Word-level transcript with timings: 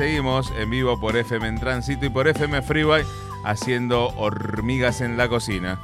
seguimos 0.00 0.50
en 0.56 0.70
vivo 0.70 0.98
por 0.98 1.14
FM 1.14 1.46
en 1.46 1.60
Tránsito 1.60 2.06
y 2.06 2.08
por 2.08 2.26
FM 2.26 2.62
Freeway 2.62 3.04
haciendo 3.44 4.06
hormigas 4.16 5.02
en 5.02 5.18
la 5.18 5.28
cocina. 5.28 5.78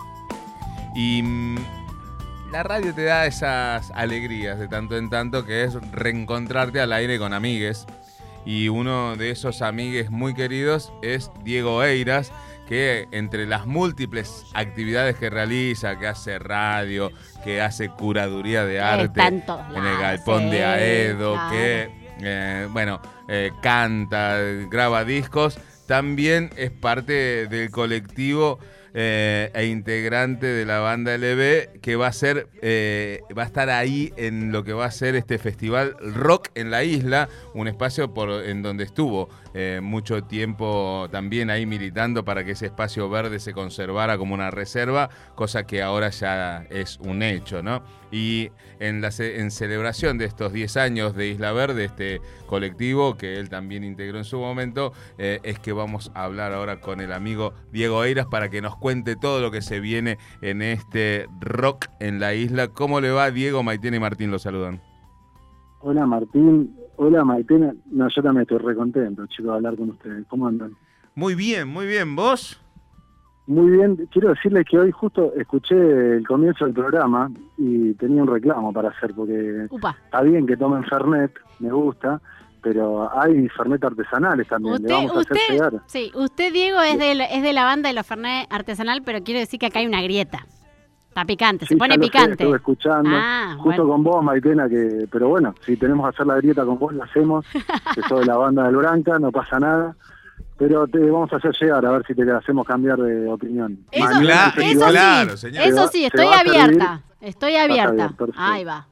Y 0.95 1.23
mm, 1.23 1.58
la 2.50 2.63
radio 2.63 2.94
te 2.94 3.05
da 3.05 3.26
esas 3.26 3.91
alegrías 3.91 4.58
de 4.58 4.68
tanto 4.68 4.97
en 4.97 5.10
tanto 5.10 5.44
que 5.44 5.65
es 5.65 5.75
reencontrarte 5.92 6.81
al 6.81 6.94
aire 6.94 7.18
con 7.18 7.34
amigues. 7.34 7.84
Y 8.46 8.71
uno 8.71 9.16
de 9.16 9.32
esos 9.32 9.61
amigues 9.61 10.10
muy 10.10 10.32
queridos 10.32 10.94
es 11.02 11.30
Diego 11.44 11.84
Eiras, 11.84 12.32
que 12.66 13.08
entre 13.10 13.44
las 13.44 13.66
múltiples 13.66 14.46
actividades 14.54 15.16
que 15.16 15.28
realiza, 15.28 15.98
que 15.98 16.06
hace 16.06 16.38
radio, 16.38 17.12
que 17.44 17.60
hace 17.60 17.90
curaduría 17.90 18.64
de 18.64 18.80
arte 18.80 19.20
en 19.20 19.84
el 19.84 19.98
galpón 20.00 20.48
de 20.48 20.64
Aedo, 20.64 21.34
claro. 21.34 21.50
que 21.50 22.05
eh, 22.20 22.68
bueno, 22.70 23.00
eh, 23.28 23.52
canta, 23.62 24.38
graba 24.70 25.04
discos, 25.04 25.58
también 25.86 26.50
es 26.57 26.70
parte 26.70 27.46
del 27.46 27.70
colectivo 27.70 28.58
eh, 28.98 29.50
e 29.54 29.66
integrante 29.66 30.46
de 30.46 30.64
la 30.64 30.79
banda 30.79 31.16
LB 31.16 31.80
que 31.80 31.96
va 31.96 32.07
a 32.07 32.12
ser, 32.12 32.48
va 33.37 33.43
a 33.43 33.47
estar 33.47 33.69
ahí 33.69 34.12
en 34.16 34.52
lo 34.52 34.65
que 34.65 34.73
va 34.73 34.87
a 34.87 34.91
ser 34.91 35.15
este 35.16 35.38
festival 35.38 35.97
Rock 36.01 36.48
en 36.55 36.71
la 36.71 36.83
isla, 36.83 37.29
un 37.55 37.69
espacio 37.69 38.15
por, 38.15 38.30
en 38.46 38.62
donde 38.62 38.85
estuvo 38.85 39.29
mucho 39.83 40.24
tiempo 40.24 41.09
también 41.12 41.51
ahí 41.51 41.66
militando 41.66 42.24
para 42.24 42.45
que 42.45 42.52
ese 42.52 42.66
espacio 42.66 43.09
verde 43.09 43.38
se 43.38 43.52
conservara 43.52 44.19
como 44.19 44.35
una 44.35 44.51
reserva, 44.51 45.10
cosa 45.35 45.66
que 45.66 45.83
ahora 45.83 46.09
ya 46.10 46.66
es 46.71 46.98
un 46.98 47.23
hecho, 47.23 47.62
¿no? 47.62 47.83
Y 48.10 48.51
en, 48.78 49.01
la, 49.01 49.10
en 49.19 49.51
celebración 49.51 50.19
de 50.19 50.27
estos 50.27 50.52
10 50.52 50.77
años 50.77 51.15
de 51.15 51.28
Isla 51.28 51.52
Verde, 51.52 51.84
este 51.84 52.20
colectivo 52.46 53.16
que 53.16 53.38
él 53.38 53.48
también 53.48 53.84
integró 53.84 54.19
en 54.19 54.24
su 54.24 54.38
momento, 54.38 54.92
eh, 55.19 55.41
es 55.42 55.59
que 55.59 55.73
vamos 55.73 56.12
a 56.15 56.24
hablar 56.24 56.52
ahora 56.52 56.80
con 56.80 57.01
el 57.01 57.12
amigo 57.12 57.52
Diego 57.73 58.04
Eiras 58.04 58.26
para 58.26 58.48
que 58.48 58.63
nos 58.63 58.76
cuente 58.76 59.16
todo 59.16 59.40
lo 59.40 59.51
que 59.51 59.63
se 59.63 59.80
viene 59.80 60.18
en 60.43 60.63
este 60.63 61.26
rock 61.40 61.87
en 62.01 62.21
la 62.21 62.35
isla. 62.35 62.68
¿Cómo 62.68 63.01
le 63.01 63.10
va 63.10 63.30
Diego, 63.30 63.63
Maitena 63.63 63.96
y 63.96 64.00
Martín? 64.00 64.30
Los 64.30 64.42
saludan. 64.42 64.80
Hola 65.80 66.06
Martín, 66.06 66.74
hola 66.96 67.24
Maitena. 67.24 67.74
No, 67.86 68.08
yo 68.08 68.22
también 68.22 68.42
estoy 68.42 68.58
recontento, 68.58 69.26
chicos, 69.26 69.52
de 69.52 69.56
hablar 69.56 69.76
con 69.76 69.91
ustedes. 69.91 70.26
¿Cómo 70.28 70.48
andan? 70.48 70.72
Muy 71.14 71.34
bien, 71.34 71.68
muy 71.68 71.86
bien. 71.86 72.16
¿Vos? 72.16 72.60
Muy 73.47 73.70
bien, 73.70 74.08
quiero 74.11 74.30
decirles 74.30 74.66
que 74.69 74.77
hoy 74.78 74.91
justo 74.91 75.33
escuché 75.36 75.77
el 76.16 76.27
comienzo 76.27 76.64
del 76.64 76.75
programa 76.75 77.30
y 77.56 77.94
tenía 77.94 78.22
un 78.22 78.28
reclamo 78.28 78.72
para 78.72 78.88
hacer, 78.88 79.14
porque 79.14 79.66
Upa. 79.70 79.97
está 80.05 80.22
bien 80.22 80.47
que 80.47 80.56
tomen 80.56 80.83
Fernet, 80.84 81.33
me 81.61 81.70
gusta, 81.70 82.20
pero 82.61 83.08
hay 83.16 83.48
Fernet 83.50 83.84
artesanales 83.84 84.48
también, 84.48 84.75
le 84.75 84.80
Usted, 84.83 84.94
vamos 84.94 85.16
a 85.16 85.20
hacer 85.20 85.36
usted, 85.36 85.53
llegar. 85.55 85.72
sí, 85.86 86.11
usted 86.16 86.53
Diego 86.53 86.80
es 86.80 86.98
de, 86.98 87.12
es 87.30 87.42
de 87.42 87.53
la 87.53 87.62
banda 87.64 87.88
de 87.88 87.94
la 87.94 88.03
Fernet 88.03 88.53
artesanal, 88.53 89.03
pero 89.05 89.22
quiero 89.22 89.38
decir 89.38 89.60
que 89.60 89.66
acá 89.66 89.78
hay 89.78 89.86
una 89.86 90.03
grieta. 90.03 90.44
Está 91.08 91.25
picante, 91.25 91.64
se 91.64 91.77
pone 91.78 91.97
lo 91.97 92.03
sé, 92.03 92.10
picante. 92.10 92.42
estuve 92.42 92.56
escuchando, 92.56 93.08
Ah, 93.12 93.55
justo 93.58 93.84
bueno. 93.86 93.88
con 93.88 94.03
vos, 94.05 94.22
Maitena, 94.25 94.69
que, 94.69 95.06
pero 95.10 95.28
bueno, 95.28 95.55
si 95.64 95.77
tenemos 95.77 96.05
que 96.05 96.14
hacer 96.16 96.27
la 96.27 96.36
grieta 96.36 96.64
con 96.66 96.78
vos, 96.78 96.92
la 96.92 97.05
hacemos, 97.05 97.47
que 97.94 98.03
soy 98.08 98.20
de 98.20 98.27
la 98.27 98.36
banda 98.36 98.64
del 98.64 98.77
Branca, 98.77 99.19
no 99.19 99.31
pasa 99.33 99.58
nada. 99.58 99.97
Pero 100.58 100.86
te 100.88 100.98
vamos 100.98 101.30
a 101.32 101.36
hacer 101.36 101.52
llegar 101.60 101.84
a 101.84 101.90
ver 101.90 102.02
si 102.06 102.14
te 102.14 102.22
hacemos 102.30 102.66
cambiar 102.66 102.98
de 102.98 103.28
opinión. 103.30 103.78
Eso, 103.90 104.04
Mañana 104.06 104.52
Claro, 104.54 105.32
eso 105.34 105.36
sí, 105.36 105.52
señor. 105.52 105.66
eso 105.66 105.88
sí, 105.88 106.04
estoy 106.06 106.26
servir- 106.26 106.50
abierta. 106.50 107.02
Estoy 107.20 107.56
abierta. 107.56 107.92
bien. 108.18 108.30
Ahí 108.36 108.64
va. 108.64 108.86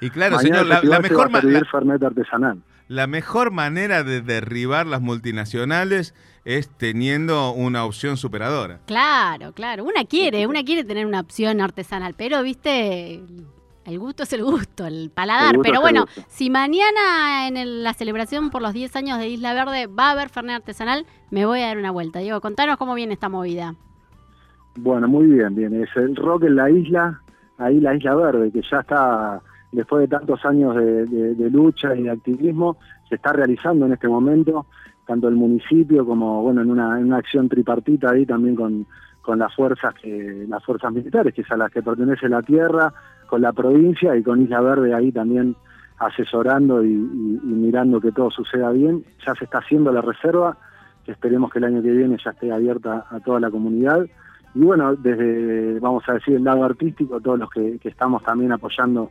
Y 0.00 0.10
claro, 0.10 0.36
mañana 0.36 0.58
señor, 0.60 0.84
la, 0.84 1.00
mejor, 1.00 1.20
va 1.20 1.24
a 1.24 1.28
ma- 1.28 1.40
servir 1.42 1.60
la- 1.62 1.68
Fernet 1.70 2.02
artesanal. 2.02 2.62
la 2.88 3.06
mejor 3.06 3.50
manera 3.50 4.02
de 4.04 4.20
derribar 4.22 4.86
las 4.86 5.00
multinacionales 5.00 6.14
es 6.44 6.68
teniendo 6.76 7.52
una 7.52 7.84
opción 7.84 8.16
superadora. 8.16 8.80
Claro, 8.86 9.52
claro. 9.52 9.84
Una 9.84 10.04
quiere, 10.04 10.46
una 10.46 10.64
quiere 10.64 10.82
tener 10.82 11.06
una 11.06 11.20
opción 11.20 11.60
artesanal, 11.60 12.14
pero 12.16 12.42
viste, 12.42 13.22
el 13.84 13.98
gusto 13.98 14.22
es 14.22 14.32
el 14.32 14.44
gusto, 14.44 14.86
el 14.86 15.10
paladar. 15.14 15.54
El 15.56 15.60
pero 15.60 15.80
bueno, 15.80 16.06
si 16.28 16.50
mañana 16.50 17.48
en 17.48 17.56
el- 17.56 17.82
la 17.82 17.94
celebración 17.94 18.50
por 18.50 18.62
los 18.62 18.72
10 18.72 18.94
años 18.96 19.18
de 19.18 19.28
Isla 19.28 19.54
Verde 19.54 19.86
va 19.86 20.08
a 20.08 20.10
haber 20.12 20.28
Fernet 20.28 20.56
artesanal, 20.56 21.04
me 21.30 21.46
voy 21.46 21.60
a 21.60 21.66
dar 21.68 21.78
una 21.78 21.90
vuelta. 21.90 22.18
Diego, 22.20 22.40
contanos 22.40 22.76
cómo 22.76 22.94
viene 22.94 23.14
esta 23.14 23.28
movida. 23.28 23.74
Bueno, 24.76 25.08
muy 25.08 25.26
bien, 25.26 25.54
bien. 25.54 25.82
Es 25.82 25.90
el 25.96 26.16
rock 26.16 26.44
en 26.44 26.56
la 26.56 26.70
isla, 26.70 27.20
ahí 27.58 27.80
la 27.80 27.94
Isla 27.94 28.14
Verde, 28.14 28.50
que 28.50 28.62
ya 28.70 28.80
está, 28.80 29.40
después 29.70 30.00
de 30.00 30.08
tantos 30.08 30.44
años 30.44 30.74
de, 30.76 31.04
de- 31.06 31.34
de 31.34 31.50
lucha 31.50 31.94
y 31.94 32.04
de 32.04 32.10
activismo, 32.10 32.76
se 33.08 33.16
está 33.16 33.32
realizando 33.32 33.84
en 33.86 33.92
este 33.92 34.08
momento, 34.08 34.66
tanto 35.06 35.28
el 35.28 35.34
municipio 35.34 36.06
como, 36.06 36.42
bueno, 36.42 36.62
en 36.62 36.70
una, 36.70 36.98
en 36.98 37.06
una 37.06 37.18
acción 37.18 37.48
tripartita 37.48 38.10
ahí 38.12 38.24
también 38.24 38.54
con, 38.56 38.86
con 39.20 39.38
las 39.38 39.54
fuerzas 39.54 39.92
que 39.94 40.46
las 40.48 40.64
fuerzas 40.64 40.90
militares, 40.92 41.34
que 41.34 41.42
es 41.42 41.50
a 41.50 41.56
las 41.56 41.70
que 41.70 41.82
pertenece 41.82 42.28
la 42.28 42.40
tierra, 42.42 42.92
con 43.32 43.40
la 43.40 43.54
provincia 43.54 44.14
y 44.14 44.22
con 44.22 44.42
Isla 44.42 44.60
Verde 44.60 44.92
ahí 44.92 45.10
también 45.10 45.56
asesorando 45.98 46.84
y, 46.84 46.90
mirando 46.90 47.98
que 47.98 48.12
todo 48.12 48.30
suceda 48.30 48.70
bien. 48.72 49.06
Ya 49.26 49.34
se 49.34 49.46
está 49.46 49.60
haciendo 49.60 49.90
la 49.90 50.02
reserva, 50.02 50.58
que 51.02 51.12
esperemos 51.12 51.50
que 51.50 51.58
el 51.58 51.64
año 51.64 51.80
que 51.80 51.92
viene 51.92 52.18
ya 52.22 52.32
esté 52.32 52.52
abierta 52.52 53.06
a 53.08 53.20
toda 53.20 53.40
la 53.40 53.50
comunidad. 53.50 54.04
Y 54.54 54.60
bueno, 54.60 54.94
desde, 54.96 55.80
vamos 55.80 56.06
a 56.10 56.12
decir, 56.12 56.34
el 56.34 56.44
lado 56.44 56.62
artístico, 56.62 57.22
todos 57.22 57.38
los 57.38 57.48
que, 57.48 57.78
que 57.78 57.88
estamos 57.88 58.22
también 58.22 58.52
apoyando 58.52 59.08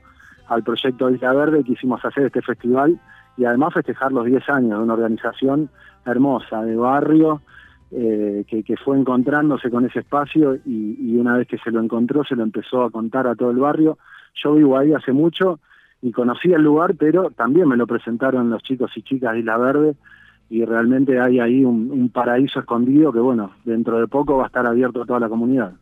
al 0.50 0.62
proyecto 0.62 1.10
Isla 1.10 1.34
Verde, 1.34 1.64
quisimos 1.64 2.06
hacer 2.06 2.28
este 2.28 2.44
festival 2.44 3.02
y 3.38 3.46
además 3.46 3.74
festejar 3.74 4.12
los 4.12 4.26
10 4.26 4.50
años 4.50 4.78
de 4.78 4.84
una 4.84 4.94
organización 4.94 5.72
hermosa, 6.06 6.62
de 6.62 6.76
barrio, 6.76 7.42
eh, 7.92 8.46
que, 8.48 8.64
que 8.64 8.78
fue 8.78 8.98
encontrándose 8.98 9.70
con 9.70 9.86
ese 9.86 10.00
espacio 10.00 10.56
y, 10.66 10.98
y 11.00 11.18
una 11.18 11.38
vez 11.38 11.48
que 11.48 11.58
se 11.58 11.72
lo 11.72 11.82
encontró, 11.82 12.24
se 12.24 12.36
lo 12.36 12.44
empezó 12.44 12.84
a 12.84 12.90
contar 12.90 13.28
a 13.28 13.36
todo 13.36 13.52
el 13.52 13.58
barrio. 13.58 13.98
Yo 14.36 14.56
vivo 14.56 14.78
ahí 14.78 14.94
hace 14.94 15.12
mucho 15.12 15.60
y 16.02 16.12
conocí 16.12 16.52
el 16.54 16.62
lugar, 16.62 16.96
pero 16.96 17.32
también 17.32 17.68
me 17.68 17.78
lo 17.78 17.88
presentaron 17.88 18.50
los 18.50 18.64
chicos 18.64 18.92
y 18.96 19.02
chicas 19.02 19.34
de 19.34 19.40
Isla 19.40 19.58
Verde 19.58 19.96
y 20.50 20.66
realmente 20.66 21.20
hay 21.20 21.40
ahí 21.40 21.64
un 21.64 22.10
paraíso 22.10 22.60
escondido 22.60 23.14
que, 23.14 23.20
bueno, 23.20 23.52
dentro 23.64 24.00
de 24.00 24.08
poco 24.08 24.38
va 24.38 24.44
a 24.44 24.48
estar 24.48 24.66
abierto 24.66 25.02
a 25.02 25.06
toda 25.06 25.20
la 25.20 25.30
comunidad. 25.30 25.74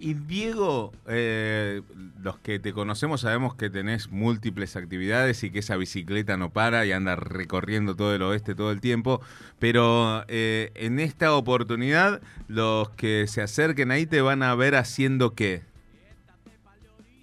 Y 0.00 0.14
Diego, 0.14 0.92
eh, 1.08 1.82
los 2.22 2.38
que 2.38 2.60
te 2.60 2.72
conocemos 2.72 3.22
sabemos 3.22 3.56
que 3.56 3.68
tenés 3.68 4.12
múltiples 4.12 4.76
actividades 4.76 5.42
y 5.42 5.50
que 5.50 5.58
esa 5.58 5.76
bicicleta 5.76 6.36
no 6.36 6.50
para 6.50 6.86
y 6.86 6.92
anda 6.92 7.16
recorriendo 7.16 7.96
todo 7.96 8.14
el 8.14 8.22
oeste 8.22 8.54
todo 8.54 8.70
el 8.70 8.80
tiempo, 8.80 9.20
pero 9.58 10.22
eh, 10.28 10.70
en 10.76 11.00
esta 11.00 11.34
oportunidad 11.34 12.20
los 12.46 12.90
que 12.90 13.26
se 13.26 13.42
acerquen 13.42 13.90
ahí 13.90 14.06
te 14.06 14.20
van 14.20 14.44
a 14.44 14.54
ver 14.54 14.76
haciendo 14.76 15.34
qué. 15.34 15.62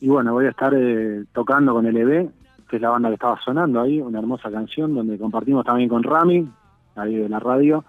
Y 0.01 0.09
bueno, 0.09 0.33
voy 0.33 0.45
a 0.45 0.49
estar 0.49 0.73
eh, 0.75 1.23
tocando 1.33 1.73
con 1.73 1.85
el 1.85 1.95
EB, 1.95 2.29
que 2.69 2.75
es 2.75 2.81
la 2.81 2.89
banda 2.89 3.07
que 3.07 3.15
estaba 3.15 3.39
sonando 3.39 3.79
ahí, 3.79 4.01
una 4.01 4.19
hermosa 4.19 4.51
canción 4.51 4.93
donde 4.93 5.17
compartimos 5.17 5.65
también 5.65 5.87
con 5.87 6.03
Rami, 6.03 6.49
ahí 6.97 7.15
de 7.15 7.29
la 7.29 7.39
radio, 7.39 7.85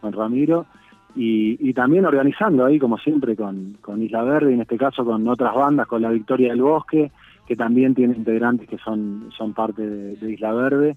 con 0.00 0.12
Ramiro, 0.12 0.66
y, 1.16 1.56
y 1.60 1.72
también 1.72 2.04
organizando 2.06 2.64
ahí, 2.64 2.78
como 2.78 2.98
siempre, 2.98 3.34
con, 3.34 3.76
con 3.80 4.02
Isla 4.02 4.22
Verde, 4.22 4.50
y 4.50 4.54
en 4.54 4.60
este 4.60 4.76
caso 4.76 5.04
con 5.04 5.26
otras 5.28 5.54
bandas, 5.54 5.86
con 5.86 6.02
la 6.02 6.10
Victoria 6.10 6.50
del 6.50 6.62
Bosque, 6.62 7.10
que 7.46 7.56
también 7.56 7.94
tiene 7.94 8.14
integrantes 8.14 8.68
que 8.68 8.78
son, 8.78 9.30
son 9.36 9.54
parte 9.54 9.88
de, 9.88 10.16
de 10.16 10.32
Isla 10.32 10.52
Verde. 10.52 10.96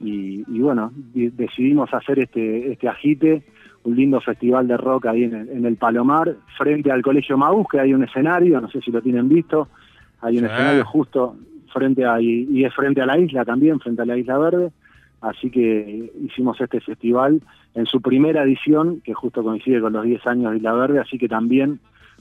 Y, 0.00 0.42
y 0.48 0.58
bueno, 0.60 0.90
di- 1.14 1.28
decidimos 1.28 1.92
hacer 1.94 2.18
este, 2.18 2.72
este 2.72 2.88
agite, 2.88 3.42
un 3.84 3.94
lindo 3.94 4.20
festival 4.20 4.66
de 4.66 4.76
rock 4.76 5.06
ahí 5.06 5.24
en 5.24 5.34
el, 5.34 5.48
en 5.50 5.64
el 5.66 5.76
Palomar, 5.76 6.34
frente 6.56 6.90
al 6.90 7.02
Colegio 7.02 7.36
Maús, 7.36 7.66
que 7.70 7.78
hay 7.78 7.92
un 7.94 8.02
escenario, 8.04 8.60
no 8.60 8.68
sé 8.70 8.80
si 8.80 8.90
lo 8.90 9.00
tienen 9.02 9.28
visto, 9.28 9.68
hay 10.20 10.38
un 10.38 10.44
Sí. 10.46 10.50
escenario 10.52 10.84
justo 10.84 11.36
frente 11.72 12.04
a, 12.04 12.20
y, 12.20 12.48
y 12.50 12.64
es 12.64 12.74
frente 12.74 13.00
a 13.00 13.06
la 13.06 13.18
isla 13.18 13.44
también, 13.44 13.80
frente 13.80 14.02
a 14.02 14.06
la 14.06 14.16
Isla 14.16 14.38
Verde, 14.38 14.72
así 15.22 15.50
que 15.50 16.12
hicimos 16.22 16.60
este 16.60 16.80
festival 16.80 17.40
en 17.74 17.86
su 17.86 18.00
primera 18.02 18.42
edición, 18.42 19.00
que 19.02 19.14
justo 19.14 19.42
coincide 19.42 19.80
con 19.80 19.94
los 19.94 20.04
10 20.04 20.26
años 20.26 20.50
de 20.50 20.58
Isla 20.58 20.74
Verde, 20.74 21.00
así 21.00 21.16
que 21.18 21.28
también 21.28 21.80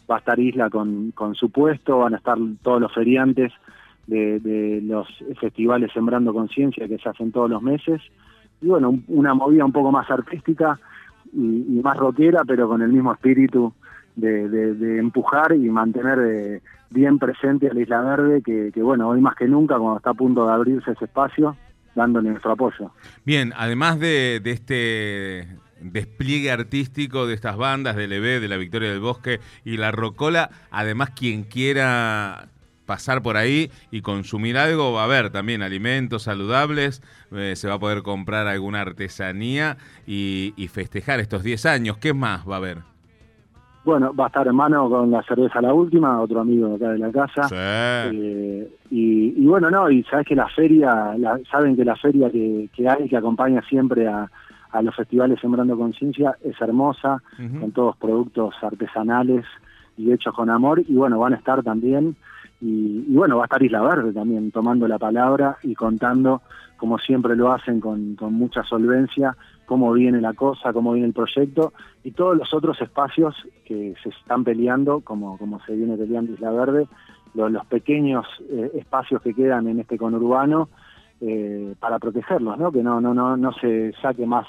va 0.10 0.16
a 0.16 0.20
estar 0.20 0.40
Isla 0.40 0.70
con, 0.70 1.12
su 1.36 1.50
puesto, 1.52 1.98
van 2.00 2.14
a 2.14 2.18
estar 2.18 2.38
todos 2.64 2.80
los 2.80 2.94
feriantes 2.94 3.52
de, 4.08 4.40
de 4.40 4.82
los 4.82 5.08
festivales 5.40 5.92
Sembrando 5.94 6.34
Conciencia 6.34 6.88
que 6.88 6.98
se 6.98 7.10
hacen 7.10 7.32
todos 7.32 7.50
los 7.50 7.62
meses, 7.62 8.02
y 8.62 8.68
bueno, 8.68 8.90
un- 8.92 9.04
una 9.08 9.34
movida 9.34 9.66
un 9.66 9.72
poco 9.72 9.92
más 9.92 10.10
artística 10.10 10.80
y, 11.34 11.82
más 11.84 11.98
rockera, 11.98 12.44
pero 12.46 12.68
con 12.68 12.82
el 12.82 12.92
mismo 12.94 13.12
espíritu 13.14 13.74
de, 14.16 14.48
de- 14.50 14.74
de 14.76 15.00
empujar 15.00 15.54
y 15.56 15.70
mantener 15.70 16.20
eh, 16.20 16.62
bien 16.90 17.18
presente 17.20 17.68
a 17.70 17.74
la 17.74 17.82
Isla 17.82 18.02
Verde, 18.02 18.42
que, 18.44 18.72
que, 18.74 18.84
bueno, 18.84 19.08
hoy 19.10 19.22
más 19.22 19.36
que 19.36 19.48
nunca, 19.48 19.78
cuando 19.80 19.98
está 19.98 20.10
a 20.12 20.14
punto 20.14 20.46
de 20.46 20.54
abrirse 20.54 20.92
ese 20.92 21.06
espacio, 21.06 21.56
dándole 21.96 22.30
nuestro 22.30 22.52
apoyo. 22.52 22.92
Bien, 23.26 23.54
además 23.56 24.00
de, 24.00 24.42
este 24.46 25.48
despliegue 25.80 26.52
artístico 26.52 27.28
de 27.28 27.34
estas 27.34 27.58
bandas, 27.58 27.96
del 27.96 28.14
EB, 28.14 28.40
de 28.40 28.48
la 28.48 28.58
Victoria 28.58 28.90
del 28.90 29.00
Bosque 29.00 29.40
y 29.66 29.78
la 29.78 29.92
Rocola, 29.92 30.50
además 30.70 31.12
quien 31.12 31.44
quiera 31.44 32.50
pasar 32.86 33.22
por 33.22 33.38
ahí 33.38 33.72
y 33.90 34.02
consumir 34.02 34.58
algo, 34.58 34.92
va 34.92 35.02
a 35.02 35.06
haber 35.06 35.30
también 35.30 35.62
alimentos 35.62 36.24
saludables, 36.24 37.02
eh, 37.32 37.54
se 37.56 37.68
va 37.68 37.76
a 37.76 37.80
poder 37.80 38.04
comprar 38.04 38.48
alguna 38.48 38.82
artesanía 38.82 39.78
y, 40.06 40.54
y 40.58 40.68
festejar 40.68 41.20
estos 41.20 41.44
10 41.44 41.66
años. 41.68 41.98
¿Qué 41.98 42.14
más 42.14 42.48
va 42.48 42.56
a 42.56 42.58
haber? 42.58 42.91
Bueno, 43.84 44.14
va 44.14 44.26
a 44.26 44.28
estar 44.28 44.46
hermano 44.46 44.88
con 44.90 45.10
la 45.10 45.24
cerveza 45.24 45.60
La 45.62 45.74
Última, 45.74 46.22
otro 46.22 46.40
amigo 46.42 46.76
acá 46.76 46.90
de 46.92 47.00
la 47.00 47.12
casa. 47.12 47.44
Sí. 47.50 47.56
Eh, 47.58 48.70
y, 48.92 49.42
y 49.44 49.46
bueno, 49.48 49.72
no, 49.72 49.90
y 49.90 50.04
sabes 50.04 50.28
que 50.28 50.36
la 50.36 50.48
feria, 50.50 51.16
la- 51.18 51.40
saben 51.50 51.76
que 51.76 51.84
la 51.84 51.96
feria 51.96 52.30
que, 52.30 52.70
que 52.76 52.88
hay, 52.88 53.10
que 53.10 53.18
acompaña 53.18 53.62
siempre 53.64 54.08
a, 54.08 54.30
a 54.72 54.82
los 54.84 54.96
festivales 54.96 55.40
Sembrando 55.40 55.76
Conciencia, 55.78 56.36
es 56.44 56.60
hermosa, 56.62 57.24
con 57.60 57.72
todos 57.72 57.98
productos 57.98 58.54
artesanales 58.62 59.46
y 59.98 60.12
hechos 60.12 60.34
con 60.36 60.50
amor. 60.52 60.84
Y 60.88 60.94
bueno, 60.94 61.18
van 61.20 61.34
a 61.34 61.38
estar 61.38 61.64
también, 61.64 62.16
y, 62.62 63.06
y 63.10 63.14
bueno, 63.16 63.38
va 63.38 63.44
a 63.44 63.46
estar 63.46 63.64
Isla 63.64 63.82
Verde 63.82 64.14
también, 64.14 64.52
tomando 64.52 64.88
la 64.88 65.00
palabra 65.00 65.58
y 65.64 65.74
contando, 65.74 66.42
como 66.82 66.98
siempre 66.98 67.36
lo 67.36 67.52
hacen, 67.52 67.80
con, 67.80 68.16
mucha 68.34 68.64
solvencia, 68.64 69.38
cómo 69.68 69.94
viene 69.94 70.20
la 70.20 70.34
cosa, 70.34 70.74
cómo 70.74 70.94
viene 70.94 71.10
el 71.10 71.14
proyecto 71.14 71.74
y 72.04 72.10
todos 72.10 72.36
los 72.36 72.52
otros 72.56 72.82
espacios 72.82 73.36
que 73.66 73.94
se 74.02 74.10
están 74.10 74.44
peleando, 74.44 75.02
como, 75.02 75.38
como 75.38 75.60
se 75.64 75.76
viene 75.76 75.96
peleando 75.96 76.34
Isla 76.34 76.50
Verde, 76.50 76.88
los, 77.36 77.52
los 77.52 77.64
pequeños 77.68 78.26
eh, 78.50 78.72
espacios 78.74 79.22
que 79.22 79.36
quedan 79.36 79.68
en 79.68 79.80
este 79.80 79.96
conurbano 79.96 80.70
eh, 81.22 81.76
para 81.80 82.00
protegerlos, 82.00 82.58
¿no? 82.58 82.72
que 82.72 82.82
no, 82.82 83.00
no, 83.00 83.14
no, 83.14 83.38
no 83.38 83.54
se 83.54 83.94
saque 84.02 84.26
más, 84.26 84.48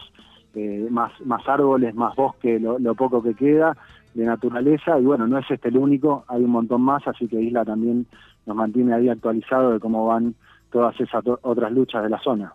eh, 0.54 0.88
más, 0.90 1.12
más 1.26 1.46
árboles, 1.46 1.94
más 1.94 2.16
bosque, 2.16 2.58
lo, 2.58 2.78
lo 2.78 2.94
poco 2.94 3.22
que 3.22 3.34
queda 3.34 3.76
de 4.14 4.24
naturaleza 4.24 4.98
y 4.98 5.04
bueno, 5.04 5.26
no 5.26 5.36
es 5.36 5.50
este 5.50 5.68
el 5.68 5.76
único, 5.76 6.24
hay 6.28 6.42
un 6.42 6.50
montón 6.50 6.80
más, 6.80 7.06
así 7.06 7.28
que 7.28 7.42
Isla 7.42 7.66
también 7.66 8.06
nos 8.46 8.56
mantiene 8.56 8.94
ahí 8.94 9.10
actualizado 9.10 9.72
de 9.72 9.80
cómo 9.80 10.06
van 10.06 10.34
todas 10.72 10.98
esas 11.00 11.22
otras 11.42 11.70
luchas 11.70 12.02
de 12.02 12.08
la 12.08 12.18
zona. 12.20 12.52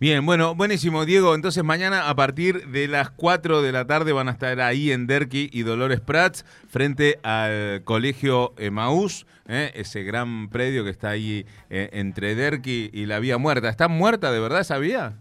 Bien, 0.00 0.24
bueno, 0.24 0.54
buenísimo, 0.54 1.04
Diego. 1.04 1.34
Entonces 1.34 1.64
mañana 1.64 2.08
a 2.08 2.14
partir 2.14 2.68
de 2.68 2.86
las 2.86 3.10
4 3.10 3.62
de 3.62 3.72
la 3.72 3.84
tarde 3.84 4.12
van 4.12 4.28
a 4.28 4.30
estar 4.30 4.60
ahí 4.60 4.92
en 4.92 5.08
Derqui 5.08 5.50
y 5.52 5.64
Dolores 5.64 6.00
Prats, 6.00 6.44
frente 6.68 7.18
al 7.24 7.82
colegio 7.82 8.52
Emaús, 8.58 9.26
¿eh? 9.48 9.72
ese 9.74 10.04
gran 10.04 10.50
predio 10.50 10.84
que 10.84 10.90
está 10.90 11.10
ahí 11.10 11.44
eh, 11.68 11.90
entre 11.92 12.36
Derqui 12.36 12.90
y 12.92 13.06
la 13.06 13.18
Vía 13.18 13.38
Muerta. 13.38 13.68
¿Está 13.68 13.88
muerta 13.88 14.30
de 14.30 14.38
verdad 14.38 14.60
esa 14.60 14.78
vía? 14.78 15.14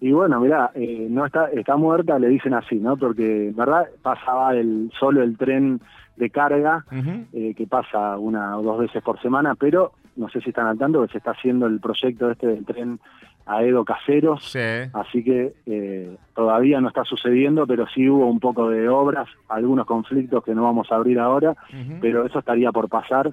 Y 0.00 0.12
bueno, 0.12 0.38
mirá, 0.38 0.70
eh, 0.74 1.08
no 1.10 1.26
está, 1.26 1.46
está 1.46 1.76
muerta, 1.76 2.20
le 2.20 2.28
dicen 2.28 2.54
así, 2.54 2.76
¿no? 2.76 2.96
Porque, 2.96 3.48
en 3.48 3.56
verdad, 3.56 3.88
pasaba 4.02 4.54
el, 4.54 4.92
solo 4.98 5.24
el 5.24 5.36
tren 5.36 5.80
de 6.16 6.30
carga, 6.30 6.84
eh, 7.32 7.54
que 7.56 7.66
pasa 7.66 8.16
una 8.16 8.58
o 8.58 8.62
dos 8.62 8.78
veces 8.78 9.02
por 9.02 9.20
semana, 9.20 9.56
pero 9.56 9.92
no 10.18 10.28
sé 10.28 10.40
si 10.42 10.50
están 10.50 10.66
al 10.66 10.76
tanto 10.78 11.00
que 11.06 11.12
se 11.12 11.18
está 11.18 11.30
haciendo 11.30 11.66
el 11.66 11.80
proyecto 11.80 12.30
este 12.30 12.46
del 12.48 12.64
tren 12.66 13.00
a 13.46 13.62
Edo 13.62 13.82
Caseros, 13.84 14.44
Sí. 14.44 14.58
así 14.92 15.24
que 15.24 15.54
eh, 15.64 16.16
todavía 16.34 16.80
no 16.82 16.88
está 16.88 17.04
sucediendo, 17.04 17.66
pero 17.66 17.86
sí 17.86 18.06
hubo 18.08 18.26
un 18.26 18.40
poco 18.40 18.68
de 18.68 18.88
obras, 18.90 19.26
algunos 19.48 19.86
conflictos 19.86 20.44
que 20.44 20.54
no 20.54 20.64
vamos 20.64 20.92
a 20.92 20.96
abrir 20.96 21.18
ahora, 21.18 21.56
pero 22.02 22.26
eso 22.26 22.40
estaría 22.40 22.70
por 22.72 22.90
pasar. 22.90 23.32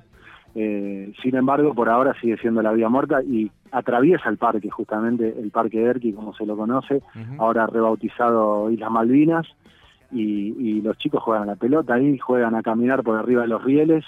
Eh, 0.58 1.12
sin 1.22 1.36
embargo, 1.36 1.74
por 1.74 1.90
ahora 1.90 2.14
sigue 2.22 2.38
siendo 2.38 2.62
la 2.62 2.72
vía 2.72 2.88
muerta 2.88 3.22
y 3.22 3.52
atraviesa 3.74 4.30
el 4.30 4.38
parque, 4.38 4.70
justamente 4.70 5.36
el 5.38 5.52
parque 5.52 5.84
Erqui, 5.84 6.14
como 6.14 6.34
se 6.34 6.46
lo 6.46 6.56
conoce, 6.56 7.02
ahora 7.40 7.68
rebautizado 7.68 8.72
Islas 8.72 8.92
Malvinas, 8.92 9.46
y, 10.14 10.56
y 10.58 10.82
los 10.82 10.98
chicos 10.98 11.22
juegan 11.24 11.44
a 11.44 11.48
la 11.48 11.56
pelota 11.58 11.96
ahí, 11.96 12.18
juegan 12.20 12.56
a 12.56 12.62
caminar 12.62 13.04
por 13.04 13.18
arriba 13.18 13.42
de 13.42 13.50
los 13.50 13.62
rieles. 13.66 14.06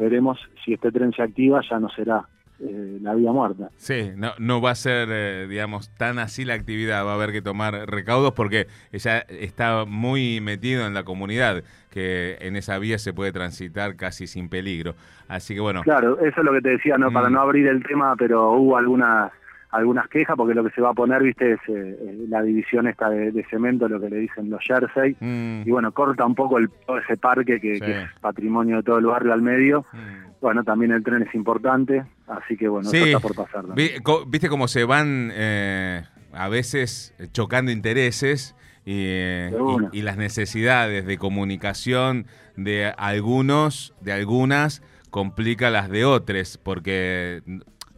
Veremos 0.00 0.38
si 0.64 0.72
este 0.72 0.90
tren 0.90 1.12
se 1.12 1.22
activa, 1.22 1.60
ya 1.70 1.78
no 1.78 1.88
será 1.90 2.24
eh, 2.58 2.98
la 3.00 3.14
vía 3.14 3.30
muerta. 3.32 3.68
Sí, 3.76 4.10
no, 4.16 4.32
no 4.38 4.60
va 4.60 4.72
a 4.72 4.74
ser, 4.74 5.08
eh, 5.10 5.46
digamos, 5.48 5.88
tan 5.96 6.18
así 6.18 6.44
la 6.44 6.54
actividad. 6.54 7.06
Va 7.06 7.12
a 7.12 7.14
haber 7.14 7.32
que 7.32 7.40
tomar 7.42 7.74
recaudos 7.88 8.32
porque 8.32 8.66
ella 8.92 9.20
está 9.28 9.84
muy 9.86 10.40
metido 10.40 10.86
en 10.86 10.92
la 10.94 11.02
comunidad, 11.04 11.62
que 11.90 12.36
en 12.40 12.56
esa 12.56 12.78
vía 12.78 12.98
se 12.98 13.12
puede 13.12 13.32
transitar 13.32 13.96
casi 13.96 14.26
sin 14.26 14.48
peligro. 14.48 14.94
Así 15.28 15.54
que 15.54 15.60
bueno, 15.60 15.82
Claro, 15.82 16.18
eso 16.20 16.40
es 16.40 16.44
lo 16.44 16.52
que 16.52 16.60
te 16.60 16.70
decía, 16.70 16.96
no 16.98 17.10
para 17.12 17.28
Mm. 17.28 17.32
no 17.32 17.40
abrir 17.40 17.66
el 17.66 17.82
tema, 17.82 18.14
pero 18.16 18.50
hubo 18.52 18.76
algunas 18.76 19.30
algunas 19.72 20.08
quejas 20.08 20.36
porque 20.36 20.54
lo 20.54 20.64
que 20.64 20.70
se 20.70 20.80
va 20.80 20.90
a 20.90 20.94
poner, 20.94 21.22
viste, 21.22 21.52
es 21.52 21.60
eh, 21.68 21.72
eh, 22.00 22.24
la 22.28 22.42
división 22.42 22.86
esta 22.88 23.08
de, 23.08 23.30
de 23.32 23.44
cemento, 23.50 23.88
lo 23.88 24.00
que 24.00 24.10
le 24.10 24.16
dicen 24.16 24.50
los 24.50 24.60
jersey, 24.64 25.16
mm, 25.20 25.62
y 25.66 25.70
bueno, 25.70 25.92
corta 25.92 26.24
un 26.26 26.34
poco 26.34 26.58
el, 26.58 26.68
todo 26.86 26.98
ese 26.98 27.16
parque 27.16 27.60
que, 27.60 27.74
Sí. 27.74 27.80
que 27.80 28.02
es 28.02 28.08
patrimonio 28.20 28.78
de 28.78 28.82
todo 28.82 28.98
el 28.98 29.06
barrio 29.06 29.32
al 29.32 29.42
medio. 29.42 29.86
mm. 29.92 30.30
Bueno, 30.40 30.64
también 30.64 30.90
el 30.92 31.04
tren 31.04 31.22
es 31.22 31.34
importante, 31.34 32.02
así 32.26 32.56
que 32.56 32.66
bueno, 32.66 32.88
Sí. 32.88 32.96
eso 32.96 33.06
está 33.06 33.20
por 33.20 33.34
pasar. 33.36 33.64
Vi- 33.74 33.90
¿Viste 34.26 34.48
cómo 34.48 34.68
se 34.68 34.84
van 34.84 35.30
eh, 35.34 36.02
a 36.32 36.48
veces 36.48 37.14
chocando 37.32 37.70
intereses 37.70 38.56
y, 38.86 39.04
eh, 39.06 39.48
De 39.52 39.60
una. 39.60 39.90
y- 39.92 39.98
y 39.98 40.02
las 40.02 40.16
necesidades 40.16 41.04
de 41.04 41.18
comunicación 41.18 42.24
de 42.56 42.86
algunos, 42.96 43.94
de 44.00 44.12
algunas, 44.14 44.82
complica 45.10 45.68
las 45.70 45.90
de 45.90 46.06
otros? 46.06 46.58
Porque 46.62 47.42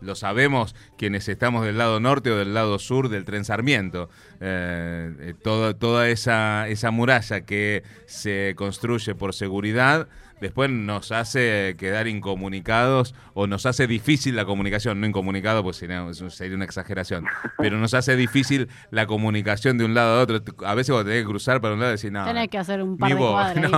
lo 0.03 0.15
sabemos 0.15 0.75
quienes 0.99 1.29
estamos 1.29 1.65
del 1.65 1.79
lado 1.79 2.01
norte 2.01 2.31
o 2.31 2.37
del 2.37 2.55
lado 2.55 2.79
sur 2.79 3.09
del 3.09 3.25
tren 3.25 3.45
Sarmiento. 3.45 4.09
Eh, 4.41 5.15
eh, 5.21 5.35
todo- 5.43 5.77
toda 5.77 6.09
esa, 6.09 6.69
esa 6.69 6.91
muralla 6.91 7.43
que 7.43 7.83
se 8.07 8.55
construye 8.57 9.15
por 9.15 9.35
seguridad 9.35 10.09
después 10.41 10.69
nos 10.71 11.13
hace 11.13 11.77
quedar 11.79 12.09
incomunicados 12.09 13.15
o 13.33 13.47
nos 13.47 13.65
hace 13.65 13.87
difícil 13.87 14.35
la 14.35 14.45
comunicación, 14.45 15.01
no 15.01 15.07
incomunicado, 15.07 15.63
pues 15.63 15.77
sería, 15.77 16.05
sería 16.31 16.57
una 16.57 16.65
exageración, 16.65 17.27
pero 17.59 17.79
nos 17.79 17.95
hace 17.95 18.17
difícil 18.17 18.69
la 18.91 19.07
comunicación 19.07 19.79
de 19.79 19.85
un 19.85 19.95
lado 19.95 20.19
a 20.19 20.23
otro. 20.23 20.41
A 20.67 20.75
veces 20.75 20.93
vos 20.93 21.05
tenés 21.05 21.21
que 21.23 21.29
cruzar 21.29 21.61
para 21.61 21.75
un 21.75 21.81
lado 21.81 21.93
y 21.93 21.95
decir, 21.95 22.11
no, 22.11 22.25
Tenés 22.25 22.49
que 22.49 22.59
hacer 22.59 22.83
un 22.83 22.99
par 22.99 23.11
de 23.11 23.15
vos, 23.15 23.31
cuadras. 23.33 23.71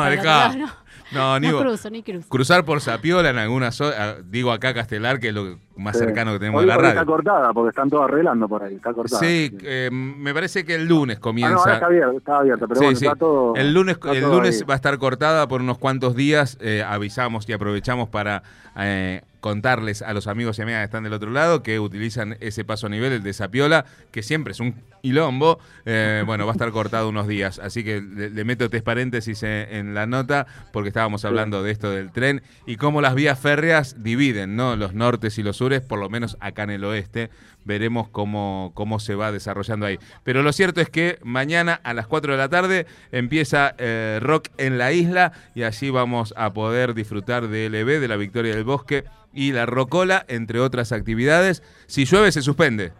no. 0.57 0.69
No, 1.13 1.39
ni 1.41 1.49
No 1.49 1.61
cruzo, 1.61 1.91
ni 1.91 2.03
cruzo. 2.03 2.29
Cruzar 2.29 2.65
por 2.65 2.81
Sapiola 2.81 3.31
en 3.31 3.39
algunas 3.39 3.75
zonas, 3.75 4.17
digo 4.31 4.51
acá 4.53 4.75
Castelar, 4.75 5.21
que 5.21 5.29
es 5.29 5.35
lo 5.35 5.59
más 5.77 5.97
Sí. 5.99 6.05
cercano 6.05 6.33
que 6.33 6.39
tenemos 6.39 6.61
Hoy 6.61 6.65
de 6.65 6.69
la 6.69 6.75
ahí 6.75 6.81
Está 6.89 6.95
radio. 7.01 7.07
cortada 7.07 7.53
porque 7.53 7.69
están 7.71 7.91
todos 7.91 8.05
arreglando 8.05 8.49
por 8.49 8.63
ahí, 8.63 8.75
está 8.77 8.93
cortada. 8.93 9.21
Sí, 9.21 9.57
eh, 9.63 9.91
me 9.93 10.33
parece 10.35 10.65
que 10.65 10.75
el 10.77 10.87
lunes 10.87 11.17
Ah, 11.17 11.19
no, 11.19 11.23
comienza. 11.23 11.57
ahora 11.57 11.75
está 12.17 12.37
abierto, 12.39 12.69
pero 12.69 12.81
Sí, 12.81 12.85
bueno, 12.87 12.99
sí. 12.99 13.07
está 13.07 13.17
todo. 13.19 13.55
El 13.57 13.75
lunes, 13.75 13.95
está 13.97 14.13
el 14.13 14.23
lunes 14.23 14.61
ahí. 14.61 14.67
va 14.67 14.75
a 14.75 14.77
estar 14.77 14.99
cortada 14.99 15.47
por 15.49 15.61
unos 15.61 15.79
cuantos 15.79 16.15
días. 16.17 16.57
eh, 16.61 16.83
avisamos 16.87 17.49
y 17.49 17.53
aprovechamos 17.53 18.09
para 18.09 18.43
eh, 18.77 19.23
contarles 19.45 20.01
a 20.01 20.15
los 20.15 20.27
amigos 20.27 20.59
y 20.59 20.63
amigas 20.63 20.81
que 20.81 20.85
están 20.87 21.05
del 21.05 21.13
otro 21.13 21.31
lado 21.31 21.63
que 21.63 21.79
utilizan 21.79 22.39
ese 22.41 22.65
paso 22.65 22.87
a 22.87 22.89
nivel, 22.89 23.13
el 23.13 23.23
de 23.23 23.35
Sapiola, 23.35 23.85
que 24.11 24.23
siempre 24.23 24.53
es 24.53 24.61
un 24.61 24.75
quilombo. 25.03 25.59
eh, 25.85 26.23
bueno, 26.25 26.47
va 26.47 26.53
a 26.53 26.55
estar 26.55 26.71
cortado 26.71 27.11
unos 27.11 27.29
días. 27.29 27.59
Así 27.59 27.85
que 27.85 28.01
le, 28.01 28.31
le 28.31 28.45
meto 28.45 28.71
tres 28.71 28.83
paréntesis 28.83 29.43
en, 29.43 29.69
en 29.71 29.93
la 29.93 30.07
nota 30.07 30.47
porque 30.73 30.89
estábamos 30.89 31.27
hablando 31.27 31.63
de 31.63 31.73
esto 31.73 31.91
del 31.91 32.11
tren 32.11 32.41
y 32.65 32.77
cómo 32.77 33.03
las 33.03 33.15
vías 33.15 33.39
férreas 33.39 34.03
dividen, 34.03 34.57
¿no? 34.57 34.77
Los 34.77 34.95
nortes 34.95 35.37
y 35.37 35.43
los 35.43 35.59
sures, 35.59 35.83
por 35.83 35.99
lo 35.99 36.09
menos 36.09 36.39
acá 36.41 36.63
en 36.63 36.71
el 36.71 36.85
oeste. 36.85 37.29
Veremos 37.65 38.09
cómo, 38.09 38.73
cómo 38.75 38.99
se 38.99 39.15
va 39.15 39.33
desarrollando 39.33 39.87
ahí. 39.87 39.99
Pero 40.23 40.43
lo 40.43 40.53
cierto 40.53 40.81
es 40.81 40.91
que 40.91 41.19
mañana 41.23 41.81
a 41.83 41.95
las 41.95 42.07
4 42.07 42.33
de 42.33 42.39
la 42.39 42.49
tarde 42.49 42.87
empieza 43.13 43.75
eh, 43.79 44.19
Rock 44.23 44.49
en 44.59 44.79
la 44.79 44.93
isla 44.93 45.33
y 45.55 45.63
allí 45.63 45.91
vamos 45.91 46.35
a 46.37 46.53
poder 46.53 46.95
disfrutar 46.95 47.49
de 47.49 47.69
LB, 47.69 48.01
de 48.01 48.09
la 48.09 48.17
Victoria 48.17 48.55
del 48.55 48.65
Bosque 48.65 49.05
y 49.33 49.53
la 49.53 49.67
Rocola, 49.67 50.25
entre 50.29 50.61
otras 50.61 50.93
actividades. 50.93 51.63
Si 51.87 52.05
llueve, 52.05 52.33
se 52.33 52.43
suspende. 52.43 52.93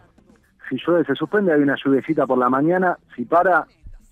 Si 0.69 0.77
llueve, 0.85 1.05
se 1.05 1.15
suspende, 1.15 1.53
hay 1.53 1.61
una 1.61 1.75
lluviecita 1.83 2.25
por 2.25 2.37
la 2.37 2.49
mañana. 2.49 2.97
Si 3.15 3.25
para, 3.25 3.65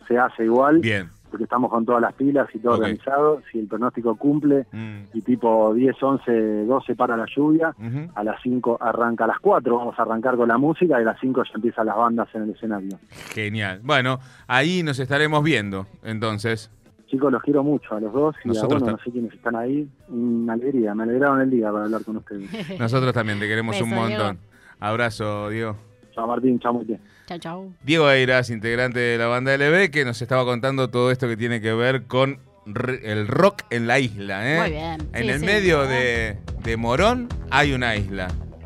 se 0.08 0.18
hace 0.18 0.46
igual. 0.46 0.80
Bien. 0.80 1.10
Porque 1.34 1.46
estamos 1.46 1.72
con 1.72 1.84
todas 1.84 2.00
las 2.00 2.14
pilas 2.14 2.48
y 2.54 2.60
todo 2.60 2.74
organizado. 2.76 3.42
Si 3.52 3.58
el 3.58 3.66
pronóstico 3.66 4.16
cumple 4.16 4.68
Mm, 4.72 5.06
y 5.16 5.22
tipo 5.22 5.74
10, 5.74 5.96
11, 6.04 6.66
12 6.66 6.96
para 6.96 7.18
la 7.18 7.26
lluvia, 7.26 7.74
a 8.14 8.24
las 8.24 8.40
5 8.44 8.78
arranca, 8.80 9.24
a 9.24 9.28
las 9.30 9.40
4 9.40 9.76
vamos 9.76 9.98
a 9.98 10.04
arrancar 10.04 10.36
con 10.38 10.48
la 10.48 10.60
música 10.60 11.00
y 11.00 11.02
a 11.02 11.06
las 11.06 11.20
5 11.20 11.42
ya 11.44 11.52
empiezan 11.56 11.88
las 11.88 11.96
bandas 11.98 12.28
en 12.36 12.44
el 12.44 12.50
escenario. 12.52 13.00
Genial. 13.34 13.80
Bueno, 13.84 14.20
ahí 14.46 14.84
nos 14.84 15.00
estaremos 15.00 15.44
viendo, 15.44 15.88
entonces. 16.04 16.70
Chicos, 17.08 17.32
los 17.32 17.42
quiero 17.42 17.64
mucho 17.64 17.96
a 17.96 18.00
los 18.00 18.14
dos 18.14 18.36
y 18.44 18.50
a 18.50 18.54
Nosotros 18.54 18.82
bueno, 18.84 18.86
ta- 18.86 18.92
no 19.00 19.04
sé 19.04 19.12
quiénes 19.12 19.34
están 19.34 19.56
ahí. 19.56 19.88
Una 20.10 20.54
alegría, 20.54 20.94
me 20.94 21.02
alegraron 21.02 21.42
el 21.42 21.50
día 21.50 21.72
para 21.72 21.86
hablar 21.86 22.04
con 22.04 22.18
ustedes. 22.18 22.80
Nosotros 22.80 23.12
también 23.12 23.40
te 23.40 23.48
queremos 23.48 23.82
un 23.82 23.90
montón. 23.90 24.38
Abrazo, 24.80 25.50
Diego. 25.50 25.78
Chao 26.14 26.28
Martín, 26.28 26.60
chao 26.60 26.74
muy 26.74 26.86
bien. 26.86 27.00
Chau, 27.28 27.38
chau. 27.40 27.74
Diego 27.84 28.10
Eiras, 28.12 28.50
integrante 28.50 29.00
de 29.00 29.18
la 29.18 29.28
banda 29.28 29.56
LB, 29.58 29.90
que 29.92 30.06
nos 30.06 30.22
estaba 30.22 30.46
contando 30.46 30.90
todo 30.90 31.10
esto 31.12 31.28
que 31.28 31.38
tiene 31.38 31.60
que 31.62 31.74
ver 31.74 32.04
con 32.04 32.40
r- 32.68 33.00
el 33.12 33.28
rock 33.28 33.64
en 33.72 33.88
la 33.88 34.00
isla. 34.00 34.48
¿eh? 34.56 34.60
Muy 34.60 34.70
bien. 34.72 35.02
En 35.14 35.24
Sí, 35.24 35.30
el 35.30 35.40
sí, 35.40 35.46
medio 35.46 35.82
de 35.88 36.38
Morón 36.78 37.28
hay 37.50 37.74
una 37.74 37.96
isla. 37.96 38.28